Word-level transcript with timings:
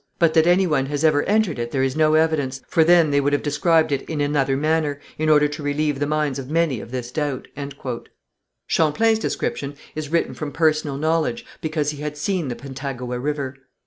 But 0.17 0.33
that 0.33 0.47
any 0.47 0.65
one 0.65 0.87
has 0.87 1.03
ever 1.03 1.21
entered 1.25 1.59
it 1.59 1.69
there 1.69 1.83
is 1.83 1.95
no 1.95 2.15
evidence, 2.15 2.63
for 2.67 2.83
then 2.83 3.11
they 3.11 3.21
would 3.21 3.33
have 3.33 3.43
described 3.43 3.91
it 3.91 4.01
in 4.09 4.19
another 4.19 4.57
manner, 4.57 4.99
in 5.19 5.29
order 5.29 5.47
to 5.49 5.61
relieve 5.61 5.99
the 5.99 6.07
minds 6.07 6.39
of 6.39 6.49
many 6.49 6.79
of 6.79 6.89
this 6.89 7.11
doubt." 7.11 7.47
Champlain's 8.65 9.19
description 9.19 9.75
is 9.93 10.09
written 10.11 10.33
from 10.33 10.51
personal 10.53 10.97
knowledge, 10.97 11.45
because 11.61 11.91
he 11.91 12.01
had 12.01 12.17
seen 12.17 12.47
the 12.47 12.55
Pentagouet 12.55 13.19
River. 13.21 13.55